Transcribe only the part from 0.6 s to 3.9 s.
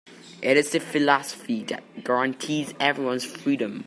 the philosophy that guarantees everyone's freedom.